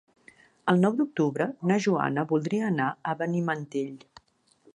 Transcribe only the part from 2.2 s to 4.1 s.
voldria anar a Benimantell.